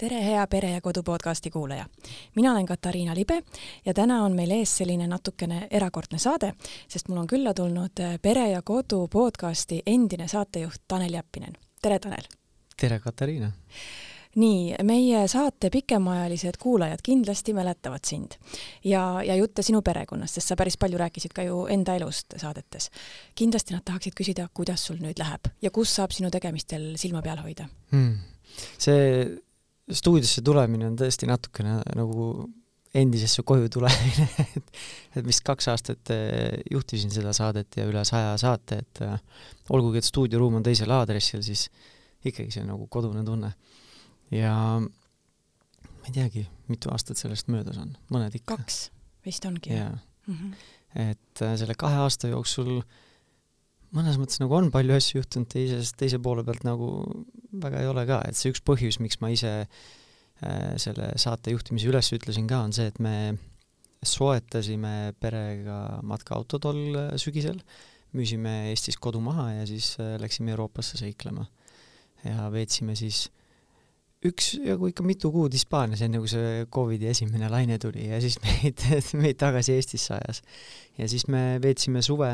[0.00, 1.86] tere, hea Pere ja Kodu podcasti kuulaja!
[2.36, 3.42] mina olen Katariina Libe
[3.86, 6.54] ja täna on meil ees selline natukene erakordne saade,
[6.88, 11.52] sest mul on külla tulnud Pere ja Kodu podcasti endine saatejuht Tanel Jeppinen.
[11.82, 12.24] tere, Tanel!
[12.80, 13.50] tere, Katariina!
[14.36, 18.38] nii, meie saate pikemaajalised kuulajad kindlasti mäletavad sind
[18.84, 22.88] ja, ja jutte sinu perekonnast, sest sa päris palju rääkisid ka ju enda elust saadetes.
[23.34, 27.44] kindlasti nad tahaksid küsida, kuidas sul nüüd läheb ja kus saab sinu tegemistel silma peal
[27.44, 28.18] hoida hmm.?
[28.78, 29.36] see
[29.92, 32.30] stuudiosse tulemine on tõesti natukene nagu
[32.94, 34.26] endisesse koju tulemine
[34.58, 34.72] et,
[35.18, 40.00] et vist kaks aastat eh, juhtisin seda saadet ja üle saja saate, et eh, olgugi,
[40.00, 41.68] et stuudioruum on teisel aadressil, siis
[42.26, 43.52] ikkagi see on nagu kodune tunne
[44.34, 48.58] ja ma ei teagi, mitu aastat sellest möödas on, mõned ikka.
[48.58, 48.88] kaks
[49.26, 49.72] vist ongi.
[49.74, 49.92] jaa
[50.26, 50.34] mm.
[50.34, 51.10] -hmm.
[51.10, 52.80] et äh, selle kahe aasta jooksul
[53.96, 56.90] mõnes mõttes nagu on palju asju juhtunud, teises, teise poole pealt nagu
[57.62, 61.90] väga ei ole ka, et see üks põhjus, miks ma ise äh, selle saate juhtimise
[61.90, 63.14] üles ütlesin ka, on see, et me
[64.06, 67.58] soetasime perega matkaauto tol äh, sügisel,
[68.16, 71.46] müüsime Eestis kodu maha ja siis äh, läksime Euroopasse seiklema.
[72.24, 73.30] ja veetsime siis
[74.26, 78.82] üksjagu ikka mitu kuud Hispaanias, enne kui see Covidi esimene laine tuli ja siis meid,
[79.16, 80.42] meid tagasi Eestisse ajas.
[80.98, 82.30] ja siis me veetsime suve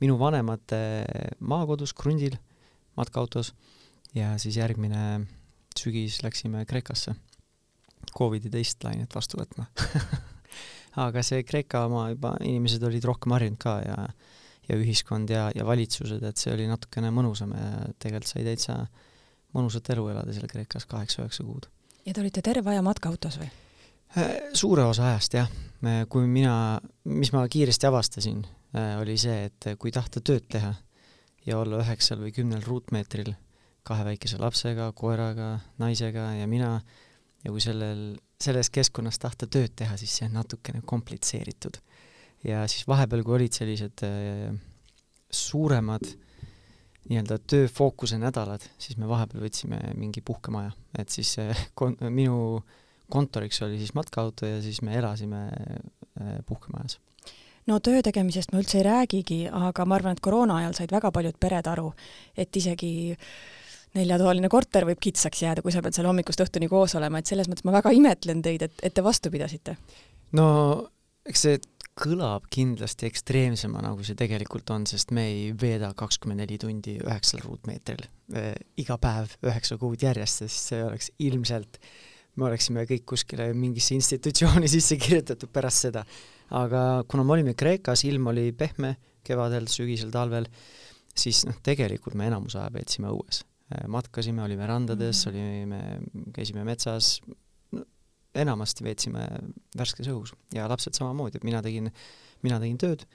[0.00, 0.80] minu vanemate
[1.40, 2.36] maakodus Krundil
[2.96, 3.52] matkaautos
[4.14, 5.26] ja siis järgmine
[5.78, 7.14] sügis läksime Kreekasse
[8.18, 9.68] Covidi teist lainet vastu võtma
[11.06, 13.98] aga see Kreeka oma juba, inimesed olid rohkem harjunud ka ja
[14.68, 18.76] ja ühiskond ja, ja valitsused, et see oli natukene mõnusam ja tegelikult sai täitsa
[19.56, 21.66] mõnusat elu elada seal Kreekas kaheksa-üheksa kuud.
[22.06, 23.50] ja te olite terve aja matkaautos või?
[24.18, 25.50] Äh, suure osa ajast jah,
[26.08, 26.54] kui mina,
[27.08, 30.72] mis ma kiiresti avastasin, oli see, et kui tahta tööd teha
[31.46, 33.34] ja olla üheksal või kümnel ruutmeetril
[33.84, 36.76] kahe väikese lapsega, koeraga, naisega ja mina,
[37.44, 41.80] ja kui sellel, selles keskkonnas tahta tööd teha, siis see on natukene komplitseeritud.
[42.44, 44.54] ja siis vahepeal, kui olid sellised äh,
[45.30, 46.32] suuremad äh,
[47.10, 51.34] nii-öelda tööfookuse nädalad, siis me vahepeal võtsime mingi puhkemaja, et siis
[51.78, 52.62] kon-, minu
[53.12, 57.00] kontoriks oli siis matkaauto ja siis me elasime äh, puhkemajas.
[57.70, 61.12] No töö tegemisest ma üldse ei räägigi, aga ma arvan, et koroona ajal said väga
[61.14, 61.90] paljud pered aru,
[62.36, 62.92] et isegi
[63.96, 67.50] neljatoaline korter võib kitsaks jääda, kui sa pead seal hommikust õhtuni koos olema, et selles
[67.50, 69.76] mõttes ma väga imetlen teid, et, et te vastu pidasite.
[70.38, 70.48] no
[71.28, 71.60] eks see
[71.98, 77.42] kõlab kindlasti ekstreemsemana, kui see tegelikult on, sest me ei veeda kakskümmend neli tundi üheksal
[77.44, 81.76] ruutmeetril äh, iga päev üheksa kuud järjest, sest see oleks ilmselt,
[82.40, 86.06] me oleksime kõik kuskile mingisse institutsiooni sisse kirjutatud pärast seda.
[86.52, 90.48] Aga kuna me olime Kreekas, ilm oli pehme kevadel, sügisel, talvel,
[91.16, 93.42] siis noh, tegelikult me enamus aja veetsime õues.
[93.72, 95.38] Äh, matkasime, olime randades mm, -hmm.
[95.38, 97.20] olime, käisime metsas,
[98.34, 99.26] enamasti veetsime
[99.76, 101.90] värskes õhus ja lapsed samamoodi, et mina tegin,
[102.42, 103.06] mina tegin tööd,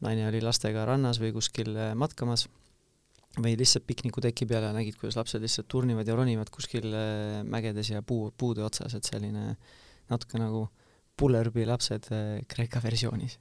[0.00, 2.48] naine oli lastega rannas või kuskil äh, matkamas
[3.40, 7.92] või lihtsalt piknikuteki peal ja nägid, kuidas lapsed lihtsalt turnivad ja ronivad kuskil äh, mägedes
[7.92, 9.56] ja puu, puude otsas, et selline
[10.10, 10.66] natuke nagu
[11.22, 13.38] pullerbi lapsed äh, Kreeka versioonis.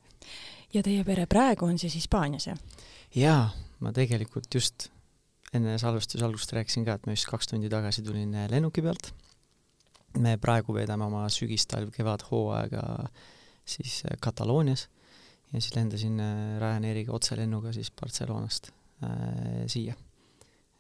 [0.74, 2.62] ja teie pere praegu on siis Hispaanias, jah?
[3.16, 3.50] jaa,
[3.80, 4.90] ma tegelikult just
[5.54, 9.12] enne salvestuse algust rääkisin ka, et ma just kaks tundi tagasi tulin lennuki pealt
[10.20, 12.84] me praegu veedame oma sügis-talv-kevad-hooaega
[13.66, 14.88] siis äh, Kataloonias
[15.54, 18.72] ja siis lendasin äh, Ryanairiga otselennuga siis Barcelonast
[19.04, 19.96] äh, siia,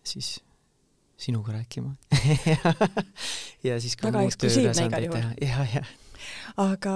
[0.03, 0.39] siis
[1.17, 1.95] sinuga rääkima
[3.67, 5.33] ja siis ka väga eksklusiivne igal juhul.
[5.41, 5.85] ja, ja.
[6.61, 6.95] Aga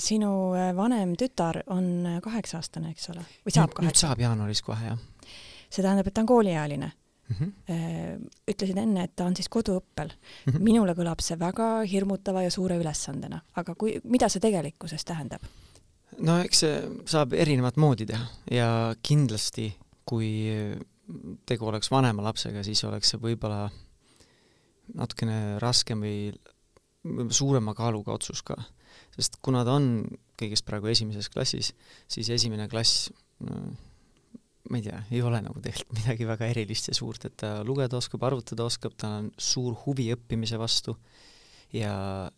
[0.00, 3.24] sinu äh, vanem tütar on kaheksa-aastane, eks ole?
[3.46, 3.88] või saab kaheksa?
[3.88, 4.98] nüüd saab jaanuaris kohe, jah.
[5.68, 7.36] see tähendab, et ta on kooliealine mm.
[7.38, 8.26] -hmm.
[8.50, 10.52] ütlesid enne, et ta on siis koduõppel mm.
[10.52, 10.60] -hmm.
[10.70, 15.42] minule kõlab see väga hirmutava ja suure ülesandena, aga kui, mida see tegelikkuses tähendab?
[16.18, 19.72] no eks see saab erinevat moodi teha ja kindlasti,
[20.04, 20.30] kui
[21.48, 23.68] tegu oleks vanema lapsega, siis oleks see võib-olla
[24.96, 26.32] natukene raskem või
[27.34, 28.56] suurema kaaluga otsus ka.
[29.14, 30.06] sest kuna ta on
[30.38, 31.72] kõigest praegu esimeses klassis,
[32.10, 33.08] siis esimene klass
[33.44, 33.58] no,
[34.68, 37.98] ma ei tea, ei ole nagu tegelikult midagi väga erilist ja suurt, et ta lugeda
[37.98, 40.96] oskab, arvutada oskab, tal on suur huvi õppimise vastu
[41.74, 41.94] ja,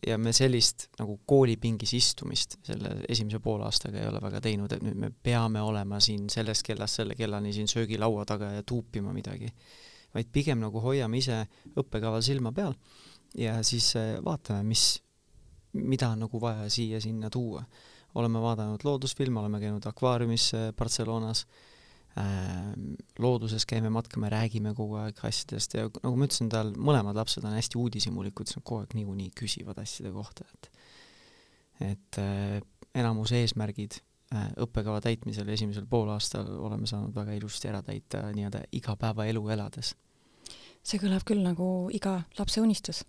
[0.07, 4.83] ja me sellist nagu koolipingis istumist selle esimese poole aastaga ei ole väga teinud, et
[4.85, 9.53] nüüd me peame olema siin sellest kellast selle kellani siin söögilaua taga ja tuupima midagi.
[10.15, 11.45] vaid pigem nagu hoiame ise
[11.79, 12.75] õppekaval silma peal
[13.39, 15.03] ja siis äh, vaatame, mis,
[15.73, 17.65] mida on nagu vaja siia-sinna tuua.
[18.15, 21.47] oleme vaadanud loodusfilme, oleme käinud akvaariumis Barcelonas
[22.19, 22.73] äh,
[23.19, 27.55] looduses käime, matkame, räägime kogu aeg asjadest ja nagu ma ütlesin, tal mõlemad lapsed on
[27.55, 30.71] hästi uudishimulikud, siis nad kogu aeg niikuinii küsivad asjade kohta, et
[31.81, 32.61] et äh,
[32.95, 34.01] enamus eesmärgid
[34.35, 39.95] äh, õppekava täitmisel esimesel poolaastal oleme saanud väga ilusti ära täita nii-öelda igapäevaelu elades.
[40.83, 43.05] see kõlab küll nagu iga lapse unistus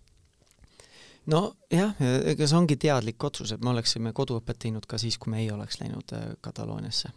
[1.30, 1.94] nojah,
[2.32, 5.50] ega see ongi teadlik otsus, et me oleksime koduõpet teinud ka siis, kui me ei
[5.54, 7.12] oleks läinud äh, Katalooniasse.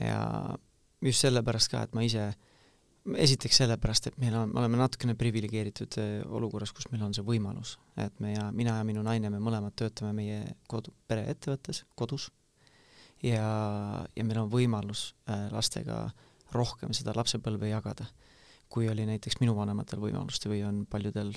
[0.00, 0.22] ja
[1.04, 2.30] just sellepärast ka, et ma ise,
[3.16, 7.26] esiteks sellepärast, et meil on, me oleme natukene priviligeeritud äh, olukorras, kus meil on see
[7.26, 12.30] võimalus, et me ja mina ja minu naine, me mõlemad töötame meie kodu, pereettevõttes, kodus,
[13.22, 13.44] ja,
[14.16, 16.06] ja meil on võimalus äh, lastega
[16.54, 18.08] rohkem seda lapsepõlve jagada,
[18.70, 21.34] kui oli näiteks minu vanematel võimalust või on paljudel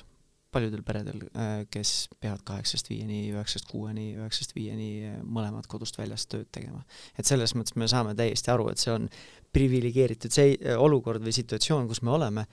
[0.53, 6.27] paljudel peredel, äh, kes peavad kaheksast viieni, üheksast kuueni, üheksast viieni äh, mõlemad kodust väljas
[6.31, 6.83] tööd tegema.
[7.17, 9.09] et selles mõttes me saame täiesti aru, et see on
[9.53, 12.45] priviligeeritud see äh, olukord või situatsioon, kus me oleme,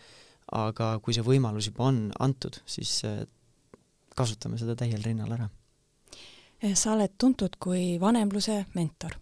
[0.56, 3.02] aga kui see võimalus juba on antud, siis
[4.19, 5.47] kasutame seda täiel rinnal ära.
[6.75, 9.14] sa oled tuntud kui vanemluse mentor.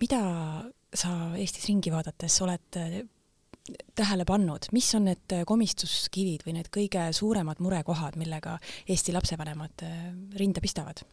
[0.00, 0.20] mida
[0.94, 3.08] sa Eestis ringi vaadates oled
[3.98, 8.56] tähele pannud, mis on need äh, komistuskivid või need kõige suuremad murekohad, millega
[8.88, 10.10] Eesti lapsevanemad äh,
[10.40, 11.04] rinda pistavad?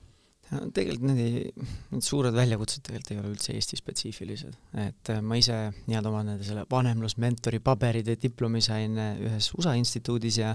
[0.46, 5.40] tegelikult need ei, need suured väljakutsed tegelikult ei ole üldse Eesti spetsiifilised, et äh, ma
[5.42, 5.56] ise
[5.88, 10.54] nii-öelda oma nende selle vanemlusmentori paberid ja diplomi sain ühes USA instituudis ja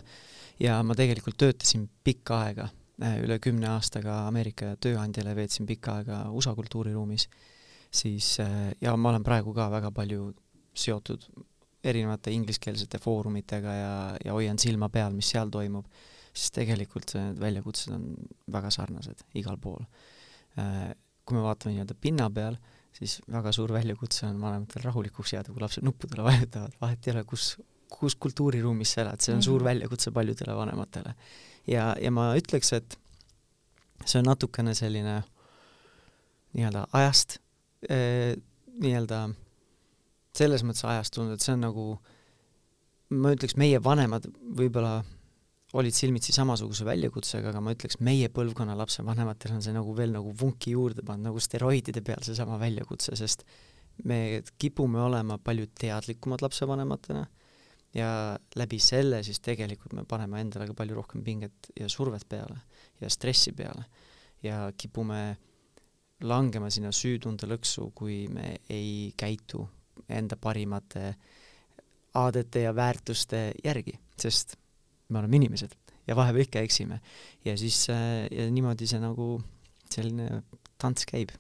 [0.63, 2.69] ja ma tegelikult töötasin pikka aega,
[3.25, 7.27] üle kümne aastaga Ameerika tööandjale, veetsin pikka aega USA kultuuriruumis,
[7.91, 10.29] siis ja ma olen praegu ka väga palju
[10.77, 11.25] seotud
[11.85, 13.93] erinevate ingliskeelsete foorumitega ja,
[14.25, 15.87] ja hoian silma peal, mis seal toimub,
[16.31, 18.11] siis tegelikult need väljakutsed on
[18.53, 19.83] väga sarnased igal pool.
[20.61, 20.93] Äh,
[21.25, 22.59] kui me vaatame nii-öelda pinna peal,
[22.97, 27.25] siis väga suur väljakutse on vanematel rahulikuks jääda, kui lapsed nuppudele vajutavad, vahet ei ole,
[27.29, 27.53] kus,
[27.91, 29.51] kus kultuuriruumis sa elad, see on mm -hmm.
[29.51, 29.69] suur mhm.
[29.71, 31.15] väljakutse paljudele vanematele.
[31.67, 32.99] ja, ja ma ütleks, et
[34.05, 35.23] see on natukene selline
[36.57, 37.39] nii-öelda ajast
[37.89, 38.37] eh,
[38.81, 39.29] nii-öelda
[40.37, 41.87] selles mõttes ajastunud, et see on nagu,
[43.17, 44.29] ma ütleks, meie vanemad
[44.59, 45.01] võib-olla
[45.79, 50.33] olid silmitsi samasuguse väljakutsega, aga ma ütleks, meie põlvkonna lapsevanematel on see nagu veel nagu
[50.41, 53.45] vunki juurde pannud, nagu steroidide peal seesama väljakutse, sest
[54.07, 57.27] me kipume olema palju teadlikumad lapsevanematena
[57.95, 58.11] ja
[58.57, 62.61] läbi selle siis tegelikult me paneme endale ka palju rohkem pinget ja survet peale
[63.01, 63.85] ja stressi peale
[64.43, 65.21] ja kipume
[66.21, 69.65] langema sinna süütunde lõksu, kui me ei käitu
[70.19, 71.15] enda parimate
[72.15, 74.57] aadete ja väärtuste järgi, sest
[75.09, 75.75] me oleme inimesed
[76.07, 77.01] ja vahepeal ikka eksime.
[77.45, 79.41] ja siis äh, ja niimoodi see nagu
[79.91, 80.43] selline
[80.79, 81.33] tants käib.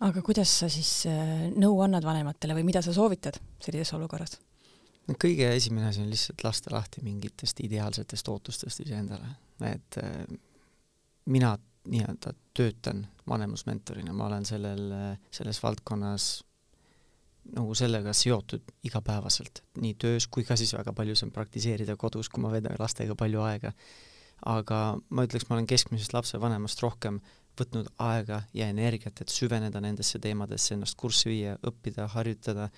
[0.00, 4.38] aga kuidas sa siis äh, nõu annad vanematele või mida sa soovitad sellises olukorras?
[5.08, 9.34] no kõige esimene asi on lihtsalt lasta lahti mingitest ideaalsetest ootustest iseendale,
[9.66, 10.24] et äh,
[11.26, 14.82] mina nii-öelda töötan vanemusmentorina, ma olen sellel,
[15.34, 16.44] selles valdkonnas
[17.56, 22.42] nagu sellega seotud igapäevaselt, nii töös kui ka siis väga palju saan praktiseerida kodus, kui
[22.42, 23.72] ma veedan lastega palju aega.
[24.46, 24.78] aga
[25.10, 27.20] ma ütleks, ma olen keskmisest lapsevanemast rohkem
[27.58, 32.70] võtnud aega ja energiat, et süveneda nendesse teemadesse, ennast kurssi viia, õppida, harjutada,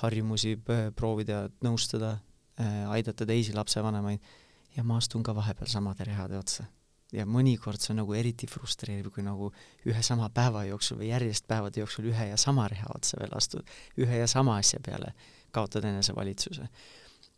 [0.00, 0.54] harjumusi
[0.96, 2.14] proovida, nõustada,
[2.60, 4.32] äh, aidata teisi lapsevanemaid
[4.76, 6.64] ja ma astun ka vahepeal samade rehade otsa
[7.14, 9.50] ja mõnikord see on nagu eriti frustreeriv, kui nagu
[9.88, 13.66] ühe sama päeva jooksul või järjest päevade jooksul ühe ja sama reha otsa veel astud,
[14.00, 15.14] ühe ja sama asja peale
[15.54, 16.68] kaotad enesevalitsuse.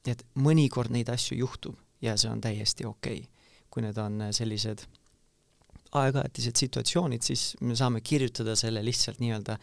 [0.06, 3.32] nii et mõnikord neid asju juhtub ja see on täiesti okei okay..
[3.70, 4.86] kui need on sellised
[5.96, 9.56] aeg-ajatised situatsioonid, siis me saame kirjutada selle lihtsalt nii-öelda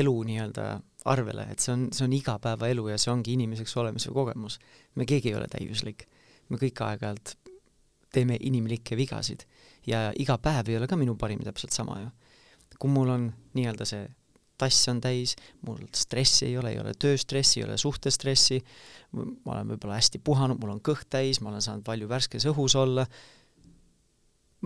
[0.00, 0.66] elu nii-öelda
[1.12, 4.58] arvele, et see on, see on igapäevaelu ja see ongi inimeseks olemise kogemus.
[4.94, 6.06] me keegi ei ole täiuslik.
[6.48, 7.36] me kõik aeg-ajalt
[8.12, 9.46] teeme inimlikke vigasid
[9.86, 12.10] ja iga päev ei ole ka minu parim täpselt sama ju.
[12.78, 14.08] kui mul on nii-öelda see
[14.62, 15.34] tass on täis,
[15.66, 18.60] mul stressi ei ole, ei ole tööstressi, ei ole suhtestressi,
[19.12, 22.76] ma olen võib-olla hästi puhanud, mul on kõht täis, ma olen saanud palju värskes õhus
[22.78, 23.06] olla,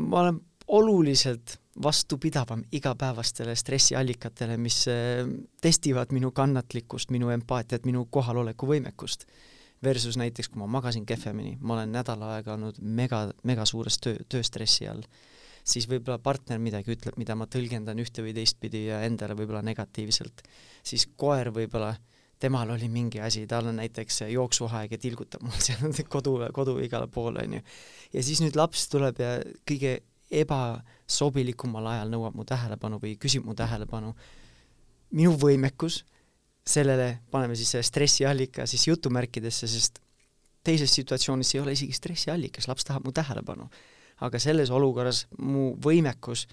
[0.03, 0.41] ma olen
[0.77, 5.25] oluliselt vastupidavam igapäevastele stressiallikatele, mis eh,
[5.63, 9.29] testivad minu kannatlikkust, minu empaatiat, minu kohaloleku võimekust
[9.85, 14.17] versus näiteks, kui ma magasin kehvemini, ma olen nädal aega olnud mega, mega suures töö,
[14.29, 15.05] tööstressi all,
[15.67, 20.45] siis võib-olla partner midagi ütleb, mida ma tõlgendan ühte või teistpidi ja endale võib-olla negatiivselt,
[20.87, 21.95] siis koer võib-olla,
[22.41, 27.09] temal oli mingi asi, tal on näiteks jooksuaeg ja tilgutab mul seal kodu, kodu igale
[27.13, 27.63] poole, on ju.
[28.13, 29.99] ja siis nüüd laps tuleb ja kõige
[30.37, 34.13] ebasobilikumal ajal nõuab mu tähelepanu või küsib mu tähelepanu,
[35.15, 36.03] minu võimekus
[36.67, 40.01] sellele paneme siis selle stressiallika siis jutumärkidesse, sest
[40.65, 43.69] teises situatsioonis ei ole isegi stressiallikas, laps tahab mu tähelepanu.
[44.21, 46.47] aga selles olukorras mu võimekus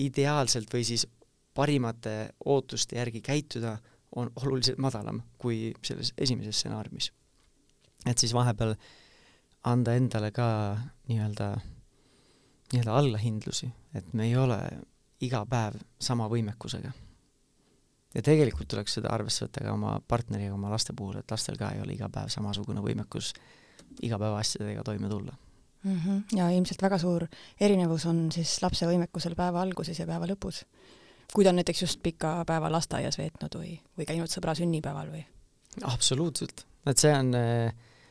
[0.00, 1.06] ideaalselt või siis
[1.54, 3.76] parimate ootuste järgi käituda
[4.16, 7.12] on oluliselt madalam kui selles esimeses stsenaariumis.
[8.06, 8.74] et siis vahepeal
[9.64, 11.60] anda endale ka nii-öelda,
[12.72, 14.58] nii-öelda allahindlusi, et me ei ole
[15.20, 16.92] iga päev sama võimekusega.
[18.14, 21.72] Ja tegelikult tuleks seda arvesse võtta ka oma partneriga, oma laste puhul, et lastel ka
[21.74, 23.32] ei ole iga päev samasugune võimekus
[24.02, 25.34] igapäevaasjadega toime tulla
[25.82, 26.00] mm.
[26.00, 26.38] -hmm.
[26.38, 27.26] ja ilmselt väga suur
[27.60, 30.64] erinevus on siis lapse võimekusel päeva alguses ja päeva lõpus.
[31.32, 35.24] kui ta on näiteks just pika päeva lasteaias veetnud või, või käinud sõbra sünnipäeval või?
[35.82, 37.32] absoluutselt, et see on,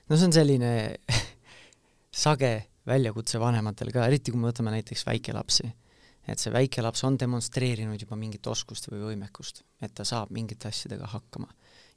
[0.10, 0.96] no see on selline
[2.26, 5.70] sage väljakutse vanematel ka, eriti kui me võtame näiteks väikelapsi.
[6.28, 10.70] Et see väike laps on demonstreerinud juba mingit oskust või võimekust, et ta saab mingite
[10.70, 11.50] asjadega hakkama.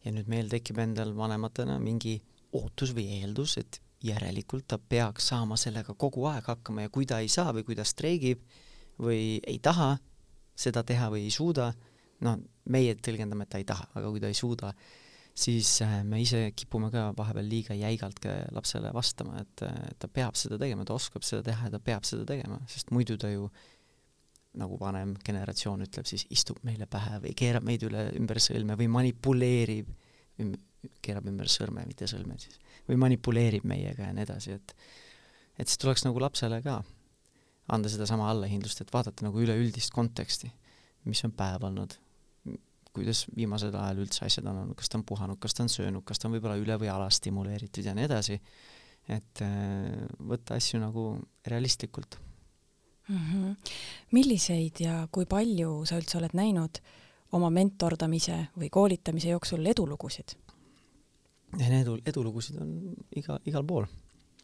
[0.04, 2.18] ja nüüd meil tekib endal vanematena mingi
[2.52, 7.22] ootus või eeldus, et järelikult ta peaks saama sellega kogu aeg hakkama ja kui ta
[7.24, 8.42] ei saa või kui ta streigib
[9.00, 9.94] või ei taha
[10.54, 11.70] seda teha või ei suuda,
[12.24, 12.36] noh,
[12.70, 14.74] meie tõlgendame, et ta ei taha, aga kui ta ei suuda,
[15.34, 19.64] siis äh, me ise kipume ka vahepeal liiga jäigalt ka lapsele vastama, et
[19.98, 23.16] ta peab seda tegema, ta oskab seda teha ja ta peab seda tegema, sest muidu
[23.18, 23.48] ta ju
[24.58, 28.88] nagu vanem generatsioon ütleb, siis istub meile pähe või keerab meid üle ümber sõlme või
[28.92, 29.90] manipuleerib
[30.42, 30.54] üm,,
[31.02, 34.76] keerab ümber sõrme, mitte sõlme siis või manipuleerib meiega ja nii edasi, et
[35.58, 36.80] et siis tuleks nagu lapsele ka
[37.74, 40.50] anda sedasama allahindlust, et vaadata nagu üleüldist konteksti,
[41.08, 41.94] mis on päev olnud,
[42.94, 46.04] kuidas viimasel ajal üldse asjad on olnud, kas ta on puhanud, kas ta on söönud,
[46.06, 48.38] kas ta on võib-olla üle või alastimuleeritud ja nii edasi,
[49.10, 51.06] et äh, võtta asju nagu
[51.46, 52.18] realistlikult
[53.08, 53.16] mm.
[53.16, 53.72] -hmm.
[54.12, 56.80] milliseid ja kui palju sa üldse oled näinud
[57.32, 60.36] oma mentordamise või koolitamise jooksul edulugusid?
[61.58, 63.86] edu, edulugusid on iga, igal pool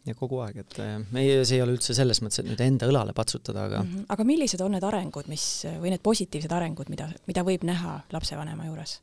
[0.07, 2.89] ja kogu aeg, et äh, meie, see ei ole üldse selles mõttes, et nüüd enda
[2.89, 4.05] õlale patsutada, aga mm -hmm.
[4.15, 5.45] aga millised on need arengud, mis,
[5.81, 8.99] või need positiivsed arengud, mida, mida võib näha lapsevanema juures?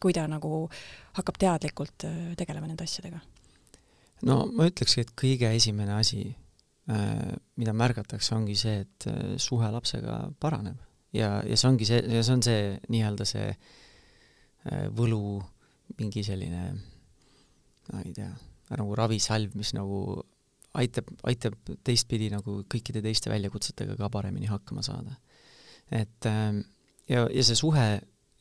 [0.00, 0.68] kui ta nagu
[1.16, 3.20] hakkab teadlikult äh, tegelema nende asjadega?
[4.22, 6.34] no ma ütlekski, et kõige esimene asi,
[6.84, 9.06] mida märgatakse, ongi see, et
[9.40, 10.76] suhe lapsega paraneb
[11.16, 12.58] ja, ja see ongi see, ja see on see
[12.92, 13.46] nii-öelda see
[14.92, 15.38] võlu
[15.96, 16.66] mingi selline
[17.92, 18.30] ma ei tea,
[18.72, 19.98] nagu ravisalv, mis nagu
[20.78, 25.16] aitab, aitab teistpidi nagu kõikide teiste väljakutsetega ka paremini hakkama saada.
[25.90, 26.62] et ähm,
[27.08, 27.86] ja, ja see suhe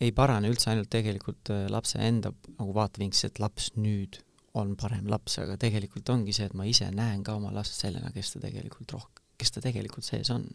[0.03, 4.21] ei parane üldse ainult tegelikult äh, lapse enda nagu vaatevinklist, et laps nüüd
[4.59, 8.11] on parem laps, aga tegelikult ongi see, et ma ise näen ka oma last sellena,
[8.13, 10.45] kes ta tegelikult rohkem, kes ta tegelikult sees on.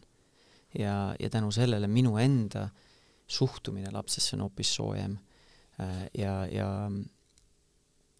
[0.78, 2.68] ja, ja tänu sellele minu enda
[3.28, 5.16] suhtumine lapsesse on hoopis soojem
[5.80, 6.68] äh, ja, ja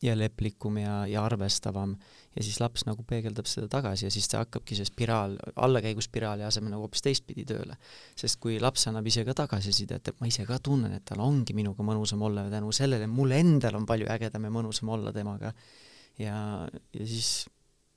[0.03, 1.97] ja leplikum ja, ja arvestavam
[2.37, 6.71] ja siis laps nagu peegeldab seda tagasi ja siis ta hakkabki see spiraal, allakäiguspiraali asemel
[6.75, 7.75] nagu hoopis teistpidi tööle.
[8.19, 11.57] sest kui laps annab ise ka tagasisidet, et ma ise ka tunnen, et tal ongi
[11.57, 15.53] minuga mõnusam olla ja tänu sellele mul endal on palju ägedam ja mõnusam olla temaga
[16.19, 16.37] ja,
[16.95, 17.49] ja siis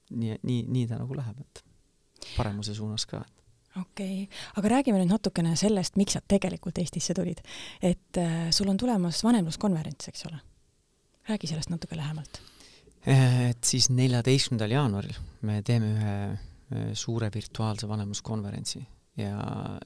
[0.09, 1.63] nii, nii, nii ta nagu läheb, et
[2.33, 3.21] paremuse suunas ka
[3.77, 7.45] okei okay., aga räägime nüüd natukene sellest, miks sa tegelikult Eestisse tulid.
[7.81, 10.41] et äh, sul on tulemas vanemluskonverents, eks ole
[11.29, 12.41] räägi sellest natuke lähemalt.
[13.05, 18.81] et siis neljateistkümnendal jaanuaril me teeme ühe suure virtuaalse vanemuskonverentsi
[19.17, 19.33] ja,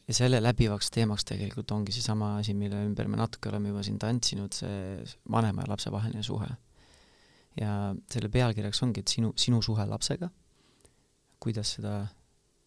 [0.08, 3.98] ja selle läbivaks teemaks tegelikult ongi seesama asi, mille ümber me natuke oleme juba siin
[4.01, 5.01] tantsinud, see
[5.32, 6.50] vanema ja lapse vaheline suhe.
[7.56, 7.72] ja
[8.12, 10.30] selle pealkirjaks ongi, et sinu, sinu suhe lapsega,
[11.39, 12.01] kuidas seda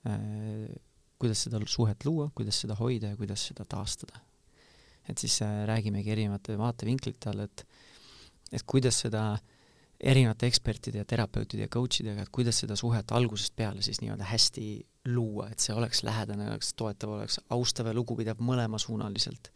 [0.08, 0.68] äh,,
[1.18, 4.20] kuidas seda suhet luua, kuidas seda hoida ja kuidas seda taastada.
[5.08, 7.66] et siis äh, räägimegi erinevate vaatevinklite all, et
[8.52, 9.30] et kuidas seda
[9.98, 14.28] erinevate ekspertide ja terapeutide ja coach idega, et kuidas seda suhet algusest peale siis nii-öelda
[14.30, 14.66] hästi
[15.10, 19.52] luua, et see oleks lähedane, oleks toetav, oleks austav ja lugupidav mõlemasuunaliselt.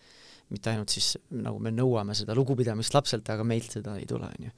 [0.53, 4.49] mitte ainult siis nagu me nõuame seda lugupidamist lapselt, aga meilt seda ei tule, on
[4.49, 4.51] ju.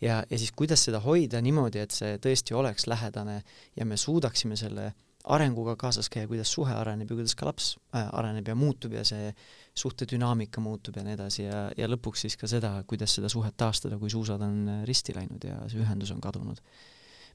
[0.00, 3.42] ja, ja siis kuidas seda hoida niimoodi, et see tõesti oleks lähedane
[3.76, 4.92] ja me suudaksime selle
[5.24, 9.04] arenguga kaasas käia, kuidas suhe areneb ja kuidas ka laps äh, areneb ja muutub ja
[9.04, 9.34] see
[9.76, 13.56] suhte dünaamika muutub ja nii edasi ja, ja lõpuks siis ka seda, kuidas seda suhet
[13.60, 16.62] taastada, kui suusad on äh, risti läinud ja see ühendus on kadunud.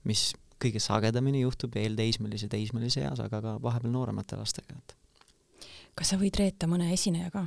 [0.05, 4.95] mis kõige sagedamini juhtub eelteismelise, teismelise eas, aga ka vahepeal nooremate lastega, et
[5.95, 7.45] kas sa võid reeta mõne esineja ka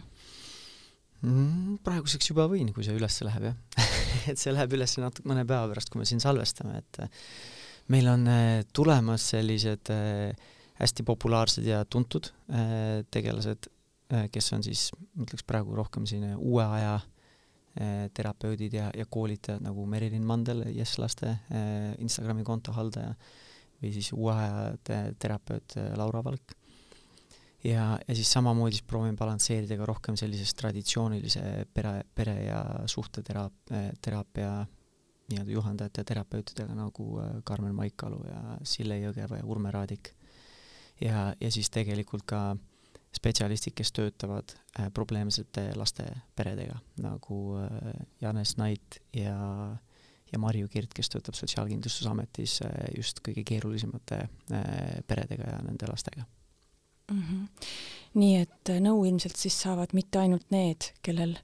[1.22, 1.78] mm,?
[1.86, 3.88] praeguseks juba võin, kui see üles läheb, jah
[4.30, 7.02] et see läheb üles natuke mõne päeva pärast, kui me siin salvestame, et
[7.92, 10.32] meil on äh, tulemas sellised äh,
[10.78, 13.70] hästi populaarsed ja tuntud äh, tegelased
[14.32, 16.94] kes on siis, ma ütleks praegu rohkem selline uue aja
[18.16, 21.34] terapeudid ja, ja koolitajad nagu Merilin Mandel, Yes Laste
[22.00, 23.12] Instagrami konto haldaja
[23.82, 26.56] või siis uue aja te terapeut Laura Valk.
[27.68, 31.44] Ja, ja siis samamoodi siis proovin balansseerida ka rohkem sellises traditsioonilise
[31.76, 34.50] pere, pere ja suhteteraapia, teraapia
[35.28, 40.14] nii-öelda juhendajate ja terapeutidega nagu äh, Karmen Maikalu ja Sille Jõgeva ja Urme Raadik.
[41.00, 42.56] ja, ja siis tegelikult ka
[43.16, 46.06] spetsialistid, kes töötavad äh, probleemsete laste
[46.36, 49.36] peredega, nagu äh, Janes Nait ja,
[50.32, 56.26] ja Marju Kirt, kes töötab Sotsiaalkindlustusametis äh, just kõige keerulisemate äh, peredega ja nende lastega
[57.10, 57.22] mm.
[57.22, 57.72] -hmm.
[58.14, 61.36] nii et äh, nõu ilmselt siis saavad mitte ainult need, kellel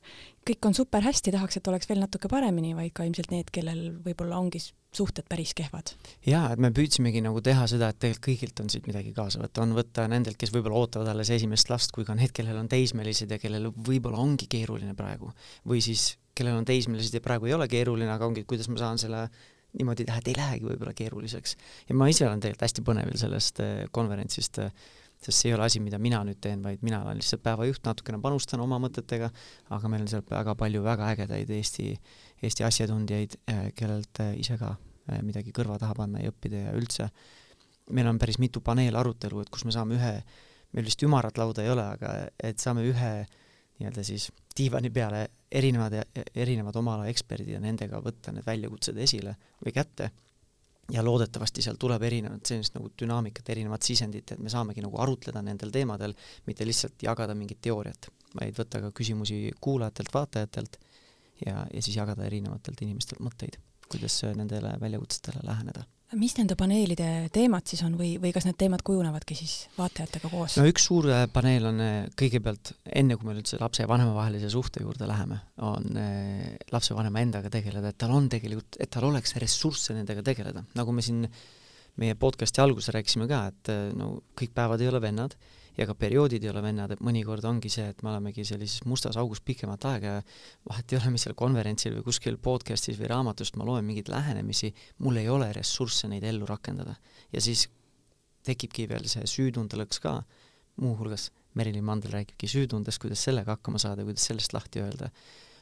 [0.44, 3.94] kõik on super hästi, tahaks, et oleks veel natuke paremini, vaid ka ilmselt need, kellel
[4.04, 4.60] võib-olla ongi
[4.94, 5.94] suhted päris kehvad.
[6.26, 9.64] jaa, et me püüdsimegi nagu teha seda, et tegelikult kõigilt on siit midagi kaasa võtta,
[9.64, 13.30] on võtta nendelt, kes võib-olla ootavad alles esimest last, kui ka need, kellel on teismelised
[13.30, 15.32] ja kellel võib-olla ongi keeruline praegu.
[15.66, 18.98] või siis, kellel on teismelised ja praegu ei ole keeruline, aga ongi, kuidas ma saan
[19.02, 19.28] selle
[19.74, 21.56] niimoodi teha, et ei lähegi võib-olla keeruliseks.
[21.88, 24.70] ja ma ise olen tegelikult hästi põnevil sellest äh, konverentsist äh,
[25.24, 28.20] sest see ei ole asi, mida mina nüüd teen, vaid mina olen lihtsalt päevajuht, natukene
[28.22, 29.30] panustan oma mõtetega,
[29.76, 31.86] aga meil on seal väga palju väga ägedaid Eesti,
[32.44, 36.74] Eesti asjatundjaid, eh, kellelt eh, ise ka eh, midagi kõrva taha panna ja õppida ja
[36.76, 37.08] üldse.
[37.94, 40.12] Meil on päris mitu paneelarutelu, et kus me saame ühe,
[40.76, 43.14] meil vist ümarat lauda ei ole, aga et saame ühe
[43.78, 45.96] nii-öelda siis diivani peale erinevad,
[46.34, 50.12] erinevad oma ala eksperdid ja nendega võtta need väljakutsed esile või kätte
[50.92, 55.42] ja loodetavasti seal tuleb erinevat sellist nagu dünaamikat, erinevat sisendit, et me saamegi nagu arutleda
[55.42, 56.14] nendel teemadel,
[56.46, 58.10] mitte lihtsalt jagada mingit teooriat,
[58.40, 60.78] vaid võtta ka küsimusi kuulajatelt, vaatajatelt
[61.46, 65.86] ja, ja siis jagada erinevatelt inimestelt mõtteid, kuidas nendele väljakutsetele läheneda
[66.18, 70.56] mis nende paneelide teemad siis on või, või kas need teemad kujunevadki siis vaatajatega koos?
[70.60, 74.14] no üks suur äh, paneel on äh, kõigepealt, enne kui me üldse lapse ja vanema
[74.16, 79.08] vahelise suhte juurde läheme, on äh, lapsevanema endaga tegeleda, et tal on tegelikult, et tal
[79.10, 81.26] oleks ressursse nendega tegeleda, nagu me siin
[82.00, 85.36] meie podcast'i alguses rääkisime ka, et no kõik päevad ei ole vennad
[85.78, 89.18] ja ka perioodid ei ole vennad, et mõnikord ongi see, et me olemegi sellises mustas
[89.20, 90.24] augus pikemat aega ja
[90.70, 94.72] vahet ei ole, mis seal konverentsil või kuskil podcast'is või raamatust ma loen mingeid lähenemisi,
[95.02, 96.94] mul ei ole ressursse neid ellu rakendada.
[97.32, 97.68] ja siis
[98.44, 100.18] tekibki veel see süütundelõks ka,
[100.82, 105.10] muuhulgas Merilin Mandel räägibki süütundest, kuidas sellega hakkama saada, kuidas sellest lahti öelda.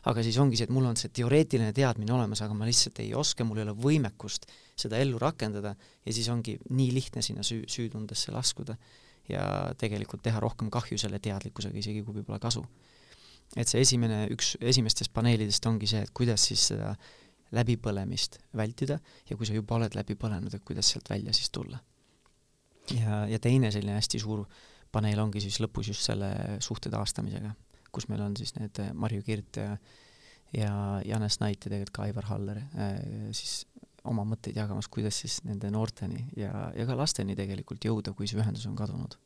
[0.03, 3.13] aga siis ongi see, et mul on see teoreetiline teadmine olemas, aga ma lihtsalt ei
[3.15, 7.69] oska, mul ei ole võimekust seda ellu rakendada ja siis ongi nii lihtne sinna süü,
[7.71, 8.75] süütundesse laskuda
[9.29, 9.45] ja
[9.79, 12.65] tegelikult teha rohkem kahju selle teadlikkusega, isegi kui võib-olla kasu.
[13.57, 16.95] et see esimene, üks esimestest paneelidest ongi see, et kuidas siis seda
[17.53, 21.79] läbipõlemist vältida ja kui sa juba oled läbi põlenud, et kuidas sealt välja siis tulla.
[22.97, 24.47] ja, ja teine selline hästi suur
[24.93, 27.53] paneel ongi siis lõpus just selle suhte taastamisega,
[27.93, 29.77] kus meil on siis need Marju Kirt ja
[30.53, 32.99] ja Janes Nait ja tegelikult ka Aivar Haller äh,
[33.33, 33.67] siis
[34.09, 38.41] oma mõtteid jagamas, kuidas siis nende noorteni ja, ja ka lasteni tegelikult jõuda, kui see
[38.41, 39.19] ühendus on kadunud.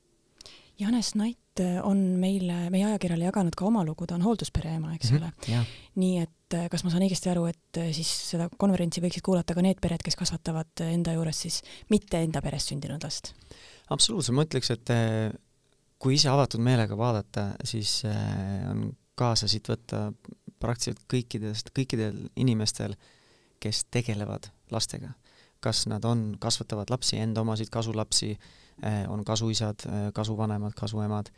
[0.77, 5.11] Janes Nait on meile, meie ajakirjale jaganud ka oma lugu, ta on hoolduspere ema, eks
[5.11, 5.63] mm -hmm, ole.
[6.03, 9.55] nii et eh, kas ma saan õigesti aru, et eh, siis seda konverentsi võiksid kuulata
[9.55, 13.33] ka need pered, kes kasvatavad enda juures siis mitte enda perest sündinud last?
[13.89, 15.33] absoluutselt, ma ütleks, et eh,
[15.99, 18.03] kui ise avatud meelega vaadata, siis
[18.71, 20.13] on kaasa siit võtta
[20.61, 22.95] praktiliselt kõikidest, kõikidel inimestel,
[23.61, 25.15] kes tegelevad lastega.
[25.61, 28.37] kas nad on, kasvatavad lapsi, enda omasid kasulapsi,
[28.83, 31.31] eh, on kasuisad, eh, kasuvanemad, kasuemad,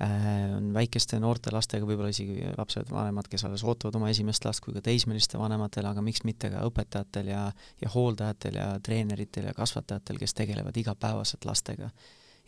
[0.00, 4.64] eh, on väikeste noorte lastega võib-olla isegi lapsed, vanemad, kes alles ootavad oma esimest last,
[4.64, 7.42] kui ka teismeliste vanematel, aga miks mitte ka õpetajatel ja,
[7.82, 11.90] ja hooldajatel ja treeneritel ja kasvatajatel, kes tegelevad igapäevaselt lastega.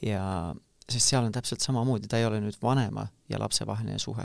[0.02, 0.54] ja
[0.88, 4.24] sest seal on täpselt samamoodi, ta ei ole nüüd vanema ja lapse vaheline suhe,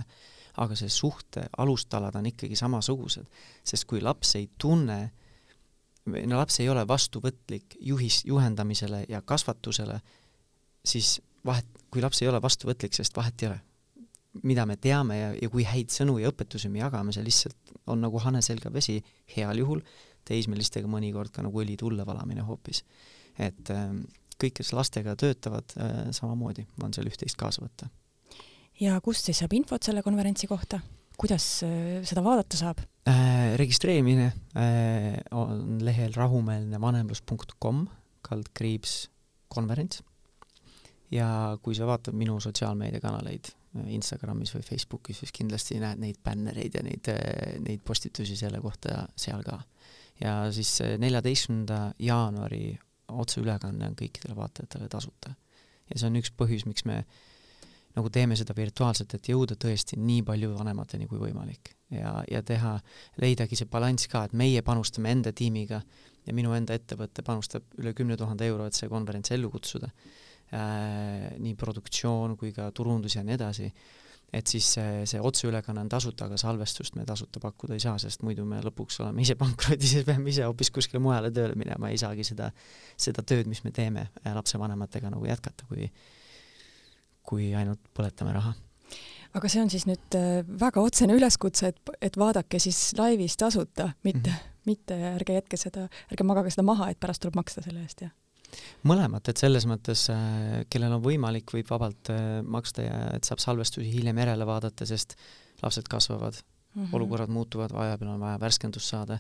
[0.58, 3.26] aga see suhte alustalad on ikkagi samasugused,
[3.66, 5.00] sest kui laps ei tunne
[6.06, 10.00] no laps ei ole vastuvõtlik juhis, juhendamisele ja kasvatusele,
[10.86, 13.60] siis vahet, kui laps ei ole vastuvõtlik, sest vahet ei ole,
[14.44, 18.04] mida me teame ja, ja kui häid sõnu ja õpetusi me jagame, see lihtsalt on
[18.04, 18.98] nagu hane selga vesi
[19.36, 19.84] heal juhul,
[20.28, 22.84] teismelistega mõnikord ka nagu õli tulle valamine hoopis.
[23.40, 23.90] et äh,
[24.40, 27.90] kõik, kes lastega töötavad äh,, samamoodi on seal üht-teist kaasa võtta.
[28.82, 30.80] Ja kust siis saab infot selle konverentsi kohta?
[31.18, 33.56] kuidas äh, seda vaadata saab äh,?
[33.60, 37.86] registreerimine äh, on lehel rahumeelnevanemlus.com
[38.26, 38.96] kaldkriips
[39.54, 40.02] konverents
[41.14, 46.80] ja kui sa vaatad minu sotsiaalmeediakanaleid äh, Instagramis või Facebookis, siis kindlasti näed neid bännereid
[46.80, 49.62] ja neid, äh, neid postitusi selle kohta seal ka.
[50.22, 52.74] ja siis neljateistkümnenda jaanuari
[53.14, 55.36] otseülekanne on kõikidele vaatajatele tasuta.
[55.90, 57.04] ja see on üks põhjus, miks me
[57.94, 61.76] nagu teeme seda virtuaalselt, et jõuda tõesti nii palju vanemateni kui võimalik.
[61.94, 62.78] Ja, ja teha,
[63.22, 65.84] leidagi see balanss ka, et meie panustame enda tiimiga
[66.26, 69.92] ja minu enda ettevõte panustab üle kümne tuhande euro, et see konverents ellu kutsuda.
[70.54, 73.70] Äh,, nii produktsioon kui ka turundus ja nii edasi,
[74.34, 78.26] et siis see, see otseülekanne on tasuta, aga salvestust me tasuta pakkuda ei saa, sest
[78.26, 82.02] muidu me lõpuks oleme ise pankrotis ja peame ise hoopis kuskile mujale tööle minema, ei
[82.02, 82.50] saagi seda,
[82.98, 85.90] seda tööd, mis me teeme lapsevanematega nagu jätkata, kui
[87.24, 88.54] kui ainult põletame raha
[89.34, 93.90] aga see on siis nüüd äh, väga otsene üleskutse, et, et vaadake siis laivis tasuta,
[94.06, 94.60] mitte mm, -hmm.
[94.70, 98.14] mitte ärge jätke seda, ärge magage seda maha, et pärast tuleb maksta selle eest, jah?
[98.86, 103.42] mõlemat, et selles mõttes, äh, kellel on võimalik, võib vabalt äh, maksta ja et saab
[103.42, 105.18] salvestusi hiljem järele vaadata, sest
[105.64, 106.38] lapsed kasvavad
[106.76, 106.96] mm -hmm.
[106.96, 109.20] olukorrad muutuvad, vahepeal on vaja värskendust saada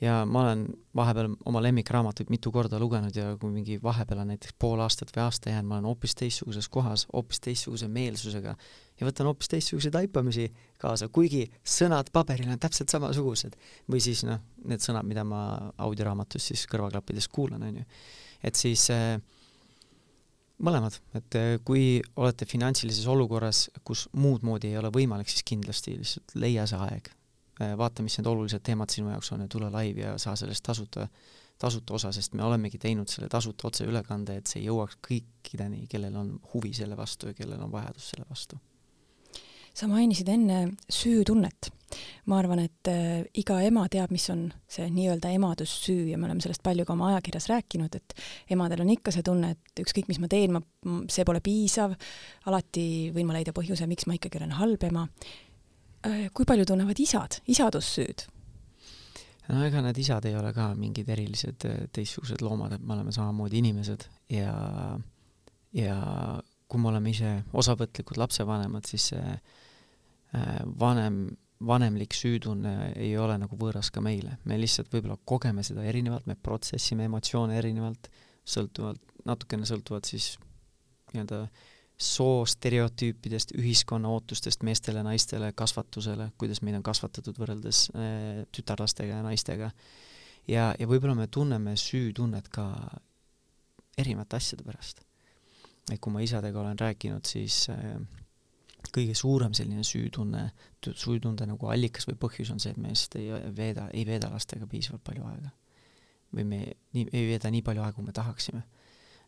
[0.00, 4.54] ja ma olen vahepeal oma lemmikraamatuid mitu korda lugenud ja kui mingi vahepeal on näiteks
[4.58, 8.56] pool aastat või aasta jäänud, ma olen hoopis teistsuguses kohas, hoopis teistsuguse meelsusega
[9.00, 13.56] ja võtan hoopis teistsuguseid taipamisi kaasa, kuigi sõnad paberil on täpselt samasugused.
[13.90, 17.84] või siis noh, need sõnad, mida ma audioraamatust siis kõrvaklappides kuulan, on ju.
[18.42, 19.20] et siis äh,
[20.62, 25.96] mõlemad, et äh, kui olete finantsilises olukorras, kus muud moodi ei ole võimalik, siis kindlasti
[25.98, 27.10] lihtsalt leia see aeg.
[27.62, 30.64] Äh, vaata, mis need olulised teemad sinu jaoks on ja tule live ja saa sellest
[30.66, 31.08] tasuta,
[31.58, 36.36] tasuta osa, sest me olemegi teinud selle tasuta otseülekande, et see jõuaks kõikideni, kellel on
[36.54, 38.60] huvi selle vastu ja kellel on vajadus selle vastu
[39.74, 41.70] sa mainisid enne süütunnet.
[42.26, 46.42] ma arvan, et äh, iga ema teab, mis on see nii-öelda emadussüü ja me oleme
[46.42, 48.16] sellest palju ka oma ajakirjas rääkinud, et
[48.50, 50.62] emadel on ikka see tunne, et ükskõik, mis ma teen, ma,
[51.06, 51.94] see pole piisav,
[52.50, 55.04] alati võin ma leida põhjuse, miks ma ikkagi olen halb ema.
[56.02, 58.26] Äh, kui palju tunnevad isad isadussüüd?
[59.52, 63.14] no ega need isad ei ole ka mingid erilised äh, teistsugused loomad, et me oleme
[63.14, 64.56] samamoodi inimesed ja,
[65.78, 65.98] ja
[66.68, 69.36] kui me oleme ise osavõtlikud lapsevanemad, siis see
[70.80, 71.18] vanem,
[71.66, 76.36] vanemlik süütunne ei ole nagu võõras ka meile, me lihtsalt võib-olla kogeme seda erinevalt, me
[76.36, 78.10] protsessime emotsioone erinevalt,
[78.44, 80.34] sõltuvalt, natukene sõltuvalt siis
[81.14, 81.46] nii-öelda
[82.04, 89.70] soostereotüüpidest, ühiskonna ootustest meestele, naistele, kasvatusele, kuidas meid on kasvatatud võrreldes äh, tütarlastega ja naistega.
[90.50, 92.66] ja, ja võib-olla me tunneme süütunnet ka
[93.98, 95.04] erinevate asjade pärast.
[95.92, 97.94] et kui ma isadega olen rääkinud, siis äh,
[98.92, 100.48] kõige suurem selline süütunne,
[100.84, 104.68] süütunde nagu allikas või põhjus on see, et me lihtsalt ei veeda, ei veeda lastega
[104.70, 105.52] piisavalt palju aega.
[106.34, 108.62] või me nii, ei veeda nii palju aega, kui me tahaksime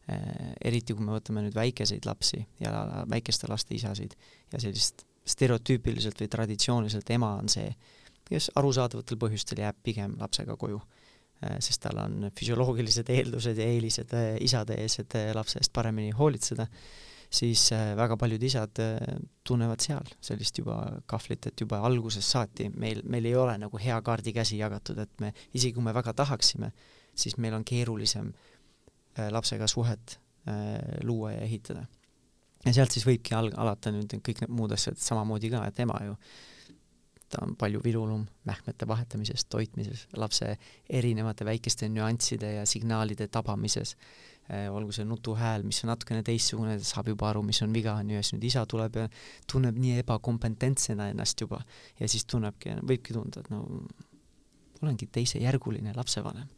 [0.08, 0.54] eh,.
[0.64, 4.16] eriti kui me võtame nüüd väikeseid lapsi ja väikeste laste isasid
[4.52, 7.70] ja sellist stereotüüpiliselt või traditsiooniliselt ema on see,
[8.26, 14.12] kes arusaadavatel põhjustel jääb pigem lapsega koju eh,, sest tal on füsioloogilised eeldused ja eelised
[14.12, 16.66] eh, isade ees, et lapse eest paremini hoolitseda
[17.30, 22.68] siis äh, väga paljud isad äh, tunnevad seal sellist juba kahvlit, et juba algusest saati
[22.74, 26.72] meil, meil ei ole nagu hea kaardikäsi jagatud, et me, isegi kui me väga tahaksime,
[27.16, 30.20] siis meil on keerulisem äh, lapsega suhet
[31.02, 31.80] luua ja ehitada.
[32.64, 35.96] ja sealt siis võibki al-, alata nüüd kõik need muud asjad samamoodi ka, et ema
[36.04, 36.12] ju
[37.26, 40.52] ta on palju vilulum mähkmete vahetamises, toitmises, lapse
[40.86, 43.96] erinevate väikeste nüansside ja signaalide tabamises
[44.46, 48.18] olgu see nutuhääl, mis on natukene teistsugune, saab juba aru, mis on viga, on ju,
[48.18, 49.06] ja siis nüüd isa tuleb ja
[49.50, 51.58] tunneb nii ebakompetentsena ennast juba
[51.98, 53.64] ja siis tunnebki, võibki tunda, et no
[54.82, 56.48] olengi teisejärguline lapsevanem.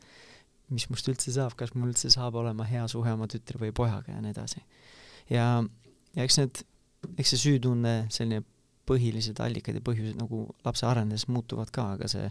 [0.69, 4.13] mis must üldse saab, kas mul üldse saab olema hea suhe oma tütre või pojaga
[4.13, 4.61] ja nii edasi.
[5.31, 5.65] ja,
[6.17, 6.63] ja eks need,
[7.17, 8.45] eks see süütunne, selline
[8.89, 12.29] põhilised allikad ja põhjused nagu lapse arenedes muutuvad ka, aga see,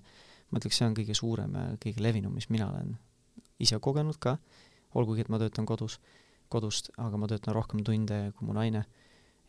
[0.51, 2.93] ma ütleks, see on kõige suurem ja kõige levinum, mis mina olen
[3.61, 4.37] ise kogenud ka
[4.95, 5.99] olgugi, et ma töötan kodus,
[6.49, 8.85] kodust, aga ma töötan rohkem tunde kui mu naine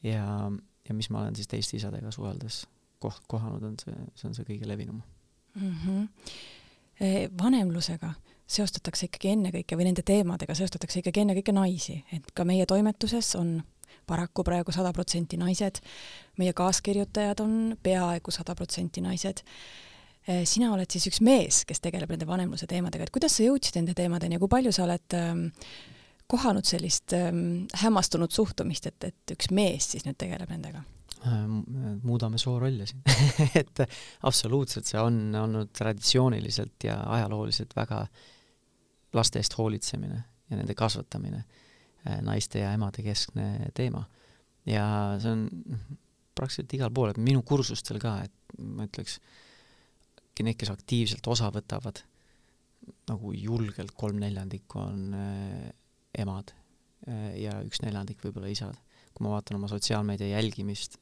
[0.02, 0.50] ja,
[0.88, 2.64] ja mis ma olen siis teiste isadega suheldes
[3.02, 5.02] koht-, kohanud, on see, see on see kõige levinum
[5.54, 5.74] mm.
[5.84, 7.28] -hmm.
[7.42, 8.12] vanemlusega
[8.48, 13.58] seostatakse ikkagi ennekõike või nende teemadega seostatakse ikkagi ennekõike naisi, et ka meie toimetuses on
[14.06, 15.82] paraku praegu sada protsenti naised,
[16.38, 19.44] meie kaaskirjutajad on peaaegu sada protsenti naised
[20.44, 23.94] sina oled siis üks mees, kes tegeleb nende vanemluse teemadega, et kuidas sa jõudsid nende
[23.96, 25.46] teemadeni ja kui palju sa oled ähm,
[26.28, 30.82] kohanud sellist ähm, hämmastunud suhtumist, et, et üks mees siis nüüd tegeleb nendega?
[31.26, 31.46] Äh,
[32.02, 33.00] muudame soorolle siin
[33.62, 33.80] et
[34.28, 38.04] absoluutselt, see on olnud traditsiooniliselt ja ajalooliselt väga
[39.16, 41.42] laste eest hoolitsemine ja nende kasvatamine,
[42.04, 44.04] äh, naiste ja emade keskne teema.
[44.68, 44.84] ja
[45.22, 45.48] see on
[46.36, 49.16] praktiliselt igal pool, et minu kursustel ka, et ma ütleks,
[50.38, 51.98] kõik need, kes aktiivselt osa võtavad,
[53.10, 55.70] nagu julgelt kolm neljandikku on äh,
[56.14, 56.54] emad
[57.38, 58.76] ja üks neljandik võib-olla isad.
[59.14, 60.98] kui ma vaatan oma sotsiaalmeedia jälgimist,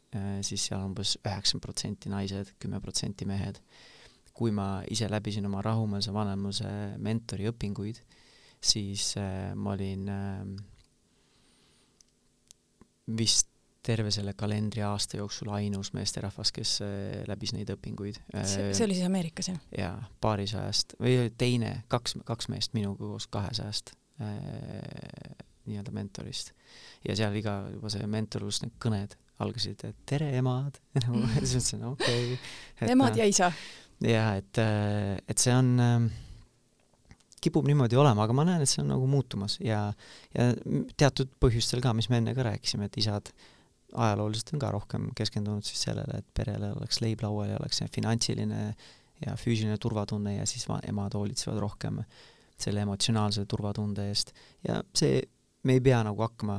[0.47, 3.59] siis seal umbes üheksakümmend protsenti naised, kümme protsenti mehed.
[4.37, 6.69] kui ma ise läbisin oma rahumeelse vanemluse
[7.01, 7.99] mentori õpinguid,
[8.61, 9.15] siis
[9.57, 10.11] ma olin
[13.17, 13.56] vist
[13.87, 18.19] terve selle kalendriaasta jooksul ainus meesterahvas, kes äh, läbis neid õpinguid.
[18.43, 19.61] see, see oli siis Ameerikas, jah?
[19.79, 19.95] jaa,
[20.25, 24.35] paarisajast või teine, kaks, kaks meest minuga koos kahesajast äh,
[25.67, 26.53] nii-öelda mentorist.
[27.07, 31.89] ja seal iga, juba see mentorlus, need kõned algasid, et tere, emad nagu siis mõtlesin,
[31.93, 32.93] okei okay..
[32.95, 33.51] emad ja isa.
[34.03, 35.99] jaa, et, äh, et see on äh,
[37.45, 39.91] kipub niimoodi olema, aga ma näen, et see on nagu muutumas ja,
[40.35, 40.55] ja
[40.99, 43.53] teatud põhjustel ka, mis me enne ka rääkisime, et isad äh,
[43.95, 47.91] ajalooliselt on ka rohkem keskendunud siis sellele, et perele oleks leib laual ja oleks see
[47.95, 48.63] finantsiline
[49.25, 52.01] ja füüsiline turvatunne ja siis emad hoolitsevad rohkem
[52.59, 54.33] selle emotsionaalse turvatunde eest.
[54.69, 55.21] Ja see,
[55.65, 56.59] me ei pea nagu hakkama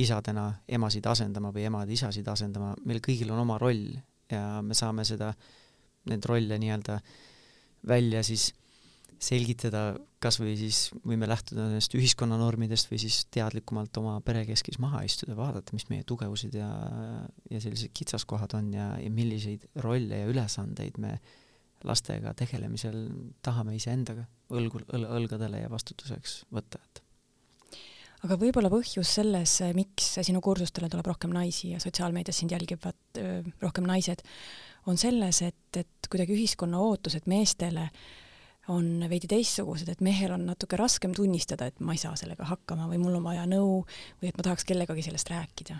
[0.00, 3.94] isadena emasid asendama või emad isasid asendama, meil kõigil on oma roll
[4.30, 5.30] ja me saame seda,
[6.10, 6.98] neid rolle nii-öelda
[7.88, 8.50] välja siis
[9.22, 15.36] selgitada kas või siis võime lähtuda nendest ühiskonnanormidest või siis teadlikumalt oma perekeskis maha istuda,
[15.38, 16.68] vaadata, mis meie tugevused ja,
[17.50, 21.18] ja sellised kitsaskohad on ja, ja milliseid rolle ja ülesandeid me
[21.84, 22.98] lastega tegelemisel
[23.44, 24.24] tahame iseendaga
[24.54, 27.02] õlgu, õl-, õlgadele ja vastutuseks võtta, et.
[28.24, 33.42] Aga võib-olla põhjus selles, miks sinu kursustele tuleb rohkem naisi ja sotsiaalmeedias sind jälgivad öö,
[33.60, 34.24] rohkem naised,
[34.88, 38.06] on selles, et, et kuidagi ühiskonna ootused meestele äh,
[38.72, 42.86] on veidi teistsugused, et mehel on natuke raskem tunnistada, et ma ei saa sellega hakkama
[42.90, 43.82] või mul on vaja nõu
[44.22, 45.76] või et ma tahaks kellegagi sellest rääkida.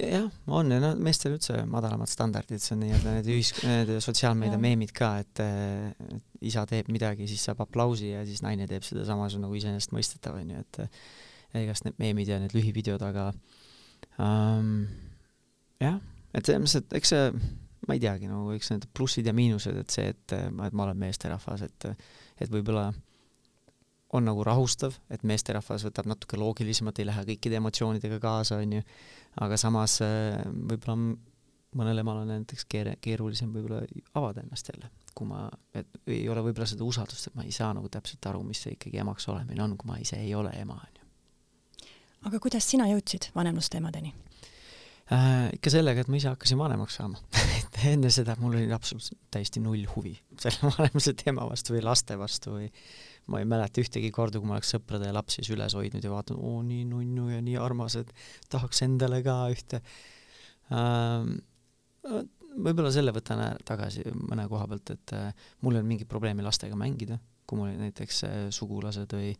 [0.00, 4.60] jah, on ja noh, meestel üldse madalamad standardid, see on nii-öelda need ühis-, need sotsiaalmeedia
[4.60, 9.28] meemid ka, et, et isa teeb midagi, siis saab aplausi ja siis naine teeb sedasama,
[9.28, 13.30] see on nagu iseenesestmõistetav, on ju, et igast need meemid ja need lühivideod, aga
[14.22, 14.86] um,
[15.82, 15.98] jah,
[16.36, 17.26] et selles mõttes, et eks see
[17.88, 20.98] ma ei teagi, nagu eks need plussid ja miinused, et see, et, et ma olen
[21.00, 21.88] meesterahvas, et
[22.40, 22.90] et võib-olla
[24.16, 28.86] on nagu rahustav, et meesterahvas võtab natuke loogilisemalt, ei lähe kõikide emotsioonidega kaasa, on ju,
[29.44, 30.96] aga samas võib-olla
[31.78, 33.84] mõnel emal on näiteks keer-, keerulisem võib-olla
[34.18, 37.70] avada ennast jälle, kui ma, et ei ole võib-olla seda usaldust, et ma ei saa
[37.76, 40.80] nagu täpselt aru, mis see ikkagi emaks olemine on, kui ma ise ei ole ema,
[40.80, 41.86] on ju.
[42.30, 44.14] aga kuidas sina jõudsid vanemlusteemadeni?
[45.14, 45.50] Äh,?
[45.56, 47.20] ikka sellega, et ma ise hakkasin vanemaks saama
[47.60, 52.18] et enne seda mul oli absoluutselt täiesti null huvi selle vanemuse teema vastu või laste
[52.20, 52.70] vastu või
[53.30, 56.38] ma ei mäleta ühtegi korda, kui ma oleks sõprade ja lapsi süles hoidnud ja vaatan,
[56.40, 58.10] oo nii nunnu ja nii armas, et
[58.50, 59.82] tahaks endale ka ühte
[60.74, 61.38] ähm,.
[62.50, 66.78] võib-olla selle võtan tagasi mõne koha pealt, et äh, mul ei olnud mingit probleemi lastega
[66.78, 69.30] mängida, kui mul olid näiteks äh, sugulased või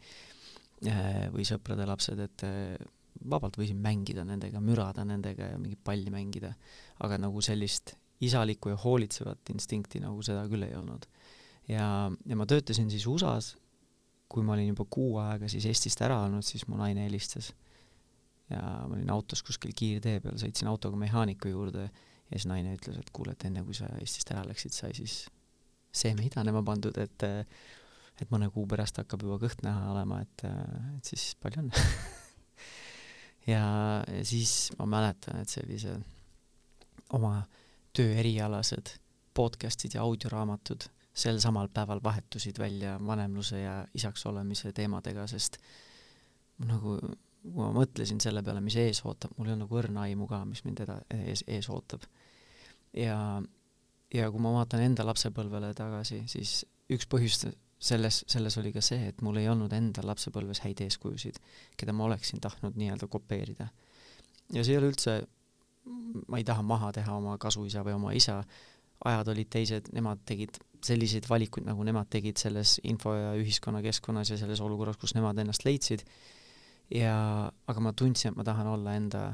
[0.87, 2.77] äh, või sõprade lapsed, et äh,
[3.31, 6.53] vabalt võisin mängida nendega, mürada nendega ja mingit palli mängida,
[7.05, 11.07] aga nagu sellist isalikku ja hoolitsevat instinkti nagu seda küll ei olnud.
[11.69, 13.57] ja, ja ma töötasin siis USA-s,
[14.31, 17.53] kui ma olin juba kuu aega siis Eestist ära olnud, siis mu naine helistas.
[18.51, 22.99] ja ma olin autos kuskil kiirtee peal, sõitsin autoga mehaaniku juurde ja siis naine ütles,
[22.99, 25.25] et kuule, et enne kui sa Eestist ära läksid, sai siis
[25.91, 27.29] seeme idanema pandud, et
[28.21, 30.43] et mõne kuu pärast hakkab juba kõht näha olema, et,
[30.99, 31.85] et siis palju õnne
[33.47, 33.65] ja,
[34.23, 36.03] siis ma mäletan, et sellised
[37.17, 37.43] oma
[37.97, 38.97] töö erialased
[39.35, 40.87] podcast'id ja audioraamatud
[41.21, 45.59] sel samal päeval vahetusid välja vanemluse ja isaks olemise teemadega, sest
[46.67, 46.99] nagu
[47.41, 50.43] kui ma mõtlesin selle peale, mis ees ootab, mul ei olnud nagu õrna aimu ka,
[50.49, 52.05] mis mind eda-, ees, ees ootab.
[52.97, 53.17] ja,
[54.15, 56.61] ja kui ma vaatan enda lapsepõlvele tagasi, siis
[56.93, 57.47] üks põhjus
[57.81, 61.41] selles, selles oli ka see, et mul ei olnud endal lapsepõlves häid eeskujusid,
[61.81, 63.71] keda ma oleksin tahtnud nii-öelda kopeerida.
[64.53, 65.21] ja see ei ole üldse,
[66.29, 68.43] ma ei taha maha teha oma kasuisa või oma isa,
[69.05, 74.37] ajad olid teised, nemad tegid selliseid valikuid, nagu nemad tegid selles info- ja ühiskonnakeskkonnas ja
[74.41, 76.05] selles olukorras, kus nemad ennast leidsid,
[76.93, 77.15] ja
[77.49, 79.25] aga ma tundsin, et ma tahan olla enda,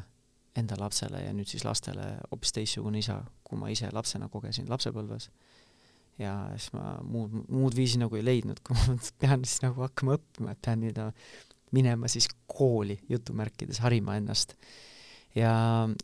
[0.56, 5.30] enda lapsele ja nüüd siis lastele hoopis teistsugune isa, kui ma ise lapsena kogesin lapsepõlves
[6.18, 10.16] ja siis ma muud, muud viisi nagu ei leidnud, kui ma pean siis nagu hakkama
[10.18, 11.10] õppima, et pean nii-öelda
[11.76, 14.54] minema siis kooli jutumärkides harima ennast.
[15.34, 15.52] ja,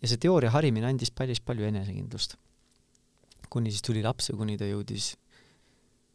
[0.03, 2.37] ja see teooria harimine andis päris palju enesekindlust.
[3.49, 5.15] kuni siis tuli laps ja kuni ta jõudis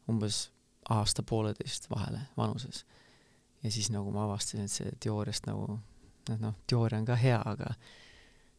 [0.08, 0.48] umbes
[0.90, 2.84] aasta-pooleteist vahele vanuses.
[3.62, 5.80] ja siis nagu ma avastasin, et see teooriast nagu,
[6.38, 7.74] noh, teooria on ka hea, aga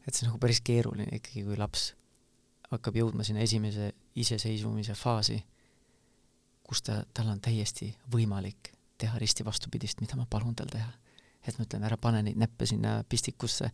[0.07, 1.93] et see on nagu päris keeruline ikkagi, kui laps
[2.73, 5.39] hakkab jõudma sinna esimese iseseisvumise faasi,
[6.65, 10.91] kus ta, tal on täiesti võimalik teha risti vastupidist, mida ma palun tal teha.
[11.47, 13.71] et ma ütlen, ära pane neid näppe sinna pistikusse.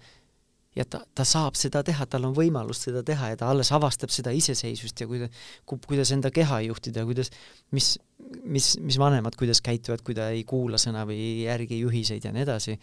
[0.76, 4.12] ja ta, ta saab seda teha, tal on võimalus seda teha ja ta alles avastab
[4.12, 5.30] seda iseseisvust ja kuida-,
[5.66, 7.32] kuidas enda keha juhtida ja kuidas,
[7.72, 7.98] mis,
[8.44, 12.32] mis, mis vanemad kuidas käituvad, kui ta ei kuula sõna või ei järgi juhiseid ja
[12.36, 12.78] nii edasi.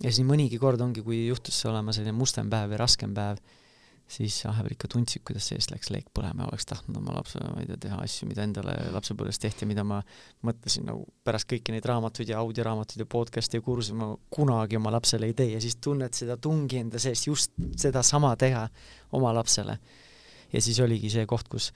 [0.00, 3.42] ja siis nii mõnigi kord ongi, kui juhtus olema selline mustem päev või raskem päev
[4.08, 7.62] siis vahepeal ikka tundsid, kuidas seest läks leek põlema ja oleks tahtnud oma lapse, ma
[7.62, 10.00] ei tea, teha asju, mida endale lapsepõlves tehti mida ma
[10.44, 14.92] mõtlesin nagu pärast kõiki neid raamatuid ja audioraamatuid ja podcast'e ja kursusi ma kunagi oma
[14.94, 18.66] lapsele ei tee ja siis tunned seda tungi enda seest just sedasama teha
[19.16, 19.78] oma lapsele.
[20.52, 21.72] ja siis oligi see koht, kus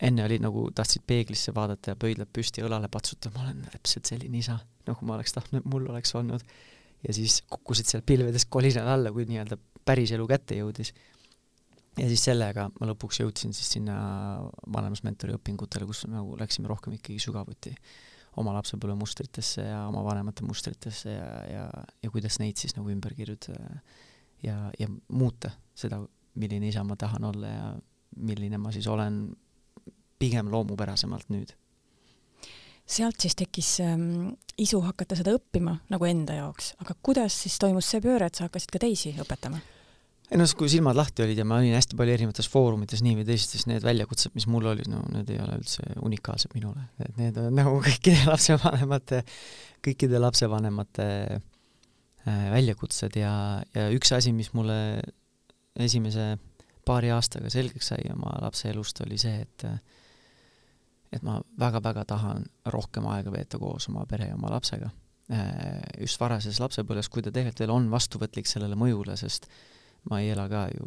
[0.00, 4.38] enne oli nagu tahtsid peeglisse vaadata ja pöidlad püsti õlale patsutada, ma olen täpselt selline
[4.38, 6.46] isa, nagu ma oleks tahtnud, et mul oleks olnud.
[7.00, 10.92] ja siis kukkusid sealt pilvedest kolinal alla, kui nii-öelda päris elu kätte jõudis
[11.98, 13.96] ja siis sellega ma lõpuks jõudsin siis sinna
[14.72, 17.74] vanemusmentori õpingutele, kus nagu läksime rohkem ikkagi sügavuti
[18.38, 21.64] oma lapsepõlve mustritesse ja oma vanemate mustritesse ja, ja,
[22.02, 23.80] ja kuidas neid siis nagu ümber kirjutada
[24.44, 26.00] ja, ja muuta seda,
[26.38, 27.64] milline isa ma tahan olla ja
[28.16, 29.24] milline ma siis olen
[30.20, 31.56] pigem loomupärasemalt nüüd.
[32.90, 37.90] sealt siis tekkis ähm, isu hakata seda õppima nagu enda jaoks, aga kuidas siis toimus
[37.90, 39.60] see pööre, et sa hakkasid ka teisi õpetama?
[40.30, 43.26] Ei noh, kui silmad lahti olid ja ma olin hästi palju erinevates foorumites nii või
[43.26, 47.16] teisiti, siis need väljakutsed, mis mul olid, no need ei ole üldse unikaalsed minule, et
[47.18, 49.24] need on nagu kõikide lapsevanemate,
[49.86, 53.32] kõikide lapsevanemate äh, väljakutsed ja,
[53.74, 54.76] ja üks asi, mis mulle
[55.80, 56.36] esimese
[56.86, 59.66] paari aastaga selgeks sai oma lapse elust, oli see, et
[61.10, 64.92] et ma väga-väga tahan rohkem aega veeta koos oma pere ja oma lapsega.
[65.34, 70.20] Äh, just varases lapsepõlves, kui ta tegelikult veel on vastuvõtlik sellele mõjule, sest äh, ma
[70.22, 70.86] ei ela ka ju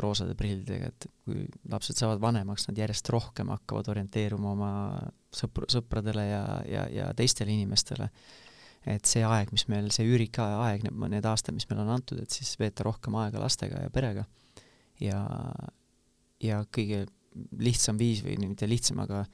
[0.00, 4.70] roosade prillidega, et kui lapsed saavad vanemaks, nad järjest rohkem hakkavad orienteeruma oma
[5.34, 8.08] sõpr-, sõpradele ja, ja, ja teistele inimestele.
[8.88, 12.30] et see aeg, mis meil, see üürika aeg, need, aastad, mis meile on antud, et
[12.30, 14.24] siis veeta rohkem aega lastega ja perega.
[15.00, 15.20] ja,
[16.40, 17.06] ja kõige
[17.58, 19.24] lihtsam viis või mitte lihtsam, aga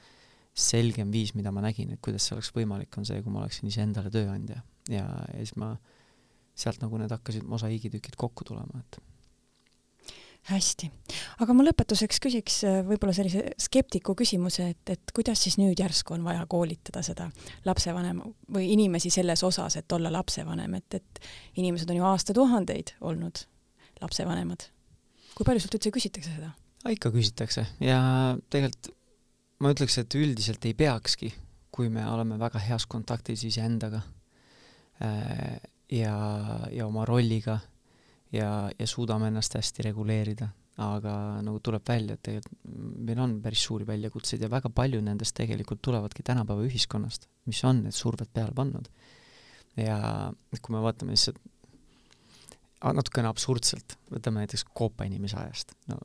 [0.57, 3.71] selgem viis, mida ma nägin, et kuidas see oleks võimalik, on see, kui ma oleksin
[3.71, 5.75] iseendale tööandja ja, ja siis ma
[6.59, 8.99] sealt nagu need hakkasid mosaiigitükid kokku tulema, et
[10.48, 10.88] hästi,
[11.44, 16.16] aga ma lõpetuseks küsiks äh, võib-olla sellise skeptiku küsimuse, et, et kuidas siis nüüd järsku
[16.16, 17.29] on vaja koolitada seda
[17.68, 18.24] lapsevanema
[18.55, 21.20] või inimesi selles osas, et olla lapsevanem, et, et
[21.61, 23.44] inimesed on ju aastatuhandeid olnud
[24.00, 24.70] lapsevanemad.
[25.35, 26.55] kui palju sult üldse küsitakse seda?
[26.88, 28.00] ikka küsitakse ja
[28.48, 28.94] tegelikult
[29.61, 31.35] ma ütleks, et üldiselt ei peakski,
[31.70, 34.00] kui me oleme väga heas kontaktis iseendaga
[35.05, 35.61] äh,
[35.92, 36.14] ja,
[36.72, 37.61] ja oma rolliga
[38.33, 40.49] ja, ja suudame ennast hästi reguleerida,
[40.81, 41.14] aga
[41.45, 45.83] nagu tuleb välja, et tegelikult meil on päris suuri väljakutseid ja väga palju nendest tegelikult
[45.83, 48.88] tulevadki tänapäeva ühiskonnast, mis on need surved peale pannud.
[49.77, 51.38] ja kui me vaatame lihtsalt
[52.81, 56.01] natukene absurdselt, võtame näiteks koopainimese ajast, no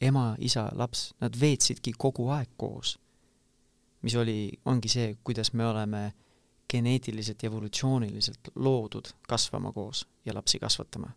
[0.00, 2.98] ema, isa, laps, nad veetsidki kogu aeg koos.
[4.02, 6.12] mis oli, ongi see, kuidas me oleme
[6.70, 11.10] geneetiliselt ja evolutsiooniliselt loodud kasvama koos ja lapsi kasvatama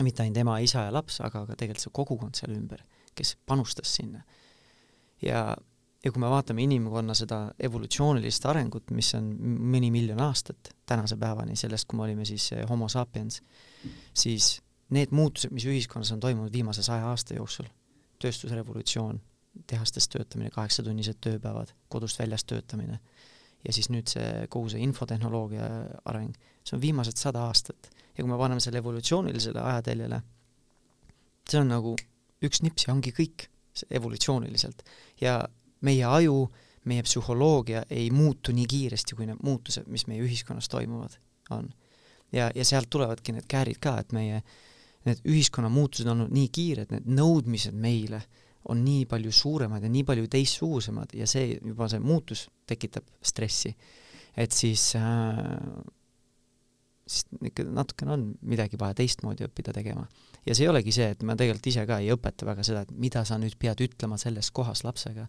[0.00, 2.80] mitte ainult ema, isa ja laps, aga ka tegelikult see kogukond seal ümber,
[3.18, 4.22] kes panustas sinna.
[5.22, 5.44] ja,
[6.04, 9.28] ja kui me vaatame inimkonna seda evolutsioonilist arengut, mis on
[9.74, 13.42] mõni miljon aastat tänase päevani, sellest, kui me olime siis eh, homo sapiens,
[14.14, 14.56] siis
[14.92, 17.68] need muutused, mis ühiskonnas on toimunud viimase saja aasta jooksul,
[18.22, 19.20] tööstusrevolutsioon,
[19.68, 22.98] tehastes töötamine, kaheksatunnised tööpäevad, kodust väljas töötamine,
[23.64, 25.68] ja siis nüüd see, kogu see infotehnoloogia
[26.10, 30.20] areng, see on viimased sada aastat ja kui me paneme selle evolutsioonilisele ajateljele,
[31.48, 31.94] see on nagu
[32.42, 33.46] üks nips ja ongi kõik,
[33.90, 34.82] evolutsiooniliselt.
[35.20, 35.38] ja
[35.80, 36.50] meie aju,
[36.84, 41.16] meie psühholoogia ei muutu nii kiiresti, kui need muutused, mis meie ühiskonnas toimuvad,
[41.50, 41.70] on.
[42.32, 44.42] ja, ja sealt tulevadki need käärid ka, et meie
[45.06, 48.22] need ühiskonna muutused on olnud nii kiired, need nõudmised meile
[48.68, 53.74] on nii palju suuremad ja nii palju teistsugusemad ja see, juba see muutus tekitab stressi.
[54.36, 55.82] et siis äh,
[57.06, 60.04] siis ikka natukene on midagi vaja teistmoodi õppida tegema.
[60.46, 62.92] ja see ei olegi see, et ma tegelikult ise ka ei õpeta väga seda, et
[63.04, 65.26] mida sa nüüd pead ütlema selles kohas lapsega,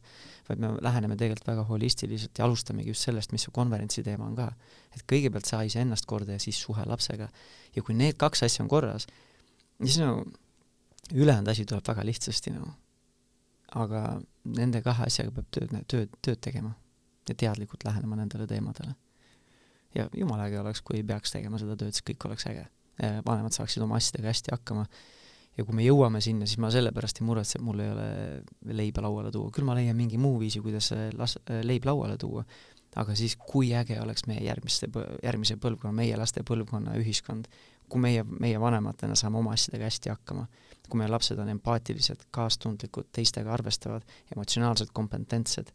[0.50, 4.38] vaid me läheneme tegelikult väga holistiliselt ja alustamegi just sellest, mis su konverentsi teema on
[4.38, 4.52] ka.
[4.94, 7.30] et kõigepealt saa iseennast korda ja siis suhe lapsega.
[7.76, 9.08] ja kui need kaks asja on korras,
[9.82, 10.24] siis no
[11.14, 12.83] ülejäänud asi tuleb väga lihtsasti nagu no..
[13.80, 14.04] Aga
[14.44, 16.74] nende kahe asjaga peab tööd, tööd, tööd tegema
[17.30, 18.94] ja teadlikult lähenema nendele teemadele
[19.96, 22.66] ja jumala äge oleks, kui ei peaks tegema seda tööd, siis kõik oleks äge.
[23.26, 24.84] vanemad saaksid oma asjadega hästi hakkama
[25.58, 28.08] ja kui me jõuame sinna, siis ma sellepärast ei muretse, et mul ei ole
[28.78, 32.46] leiba lauale tuua, küll ma leian mingi muu viisi, kuidas las-, leib lauale tuua.
[32.96, 34.88] aga siis kui äge oleks meie järgmiste,
[35.24, 37.48] järgmise põlvkonna, meie laste põlvkonna ühiskond,
[37.90, 40.46] kui meie, meie vanematena saame oma asjadega hästi hakkama,
[40.94, 44.04] kui meie lapsed on empaatilised, kaastundlikud, teistega arvestavad,
[44.36, 45.72] emotsionaalselt kompetentsed,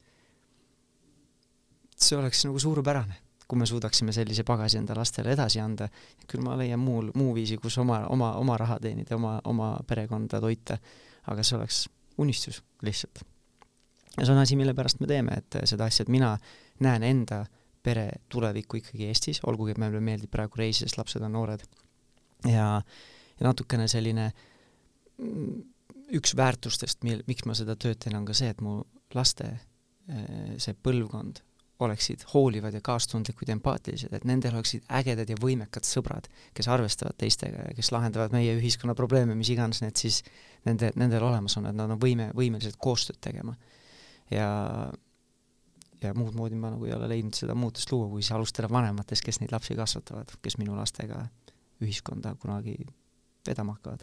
[1.99, 3.17] see oleks nagu suurepärane,
[3.51, 5.89] kui me suudaksime sellise pagasi enda lastele edasi anda,
[6.31, 10.39] küll ma leian muul, muu viisi, kus oma, oma, oma raha teenida, oma, oma perekonda
[10.45, 10.77] toita,
[11.33, 11.81] aga see oleks
[12.23, 13.25] unistus lihtsalt.
[14.15, 16.37] ja see on asi, mille pärast me teeme, et seda asja, et mina
[16.87, 17.41] näen enda
[17.83, 21.67] pere tulevikku ikkagi Eestis, olgugi et meile meeldib praegu reisida, sest lapsed on noored.
[22.45, 22.69] ja,
[23.41, 24.58] ja natukene selline mm,
[25.19, 28.81] üks väärtustest, mil, miks ma seda tööd teen, on ka see, et mu
[29.17, 31.43] laste eh, see põlvkond
[31.79, 37.15] oleksid hoolivad ja kaastundlikud ja empaatilised, et nendel oleksid ägedad ja võimekad sõbrad, kes arvestavad
[37.21, 40.25] teistega ja kes lahendavad meie ühiskonna probleeme, mis iganes need siis
[40.67, 43.55] nende, nendel olemas on, et nad on võime, võimelised koostööd tegema.
[44.31, 44.49] ja,
[46.03, 49.23] ja muud moodi ma nagu ei ole leidnud seda muutust luua, kui siis alustada vanematest,
[49.25, 51.29] kes neid lapsi kasvatavad, kes minu lastega
[51.83, 52.75] ühiskonda kunagi
[53.47, 54.03] vedama hakkavad.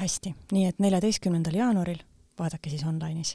[0.00, 2.02] Hästi, nii et neljateistkümnendal jaanuaril
[2.36, 3.32] vaadake siis online'is.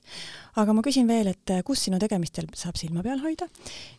[0.62, 3.48] aga ma küsin veel, et kus sinu tegemistel saab silma peal hoida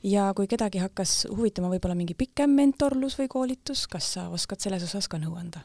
[0.07, 4.87] ja kui kedagi hakkas huvitama võib-olla mingi pikem mentorlus või koolitus, kas sa oskad selles
[4.87, 5.65] osas ka nõu anda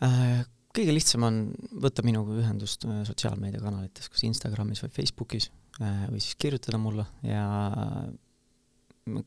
[0.00, 0.44] äh,?
[0.74, 1.36] kõige lihtsam on
[1.84, 7.44] võtta minuga ühendust äh, sotsiaalmeediakanalites, kas Instagramis või Facebookis äh, või siis kirjutada mulle ja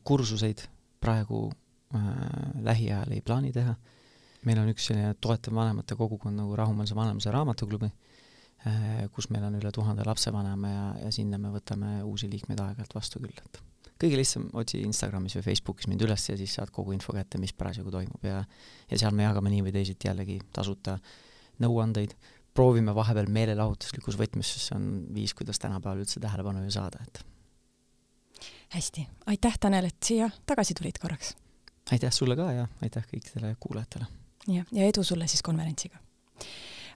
[0.04, 0.66] kursuseid
[1.00, 2.10] praegu äh,
[2.66, 3.76] lähiajal ei plaani teha.
[4.48, 9.58] Meil on üks selline toetav vanemate kogukond nagu Rahumeelse Vanemluse Raamatuklubi äh,, kus meil on
[9.60, 13.62] üle tuhande lapsevanema ja, ja sinna me võtame uusi liikmeid aeg-ajalt vastu küll, et
[13.98, 17.54] kõige lihtsam, otsi Instagramis või Facebookis mind üles ja siis saad kogu info kätte, mis
[17.56, 18.42] parasjagu toimub ja
[18.88, 20.98] ja seal me jagame nii või teisiti jällegi tasuta
[21.62, 22.14] nõuandeid,
[22.54, 27.24] proovime vahepeal meelelahutuslikus võtmes, sest see on viis, kuidas tänapäeval üldse tähelepanu ju saada, et
[28.76, 31.34] hästi, aitäh, Tanel, et siia tagasi tulid korraks!
[31.92, 34.17] aitäh sulle ka ja aitäh kõikidele kuulajatele!
[34.48, 35.98] Jah, ja edu sulle siis konverentsiga!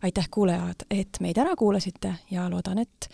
[0.03, 3.07] aitäh, kuulajad, et meid ära kuulasite ja loodan, et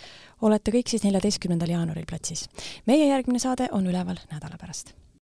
[0.42, 2.48] olete kõik siis neljateistkümnendal jaanuaril platsis.
[2.86, 4.94] meie järgmine saade on üleval nädala pärast